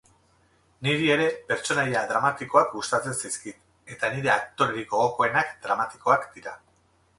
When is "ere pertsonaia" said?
1.15-2.01